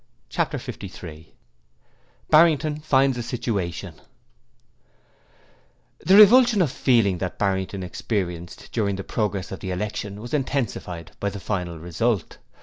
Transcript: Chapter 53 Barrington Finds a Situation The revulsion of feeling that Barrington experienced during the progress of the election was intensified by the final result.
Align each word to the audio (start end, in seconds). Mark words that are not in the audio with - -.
Chapter 0.29 0.57
53 0.57 1.31
Barrington 2.31 2.79
Finds 2.79 3.19
a 3.19 3.21
Situation 3.21 4.01
The 5.99 6.15
revulsion 6.17 6.63
of 6.63 6.71
feeling 6.71 7.19
that 7.19 7.37
Barrington 7.37 7.83
experienced 7.83 8.69
during 8.71 8.95
the 8.95 9.03
progress 9.03 9.51
of 9.51 9.59
the 9.59 9.69
election 9.69 10.19
was 10.19 10.33
intensified 10.33 11.11
by 11.19 11.29
the 11.29 11.39
final 11.39 11.77
result. 11.77 12.39